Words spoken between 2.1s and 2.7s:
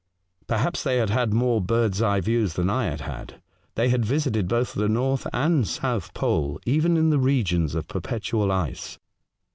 bird's eye views than